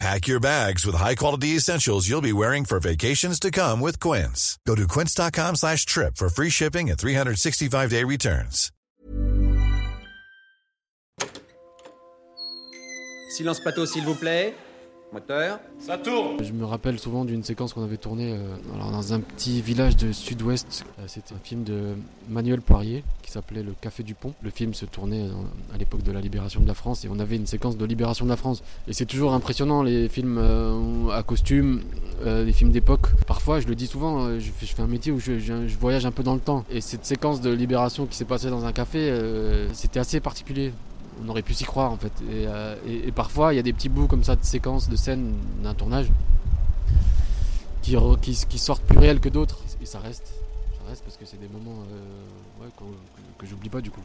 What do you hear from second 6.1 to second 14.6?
for free shipping and 365-day returns. Silence plateau, s'il vous plaît.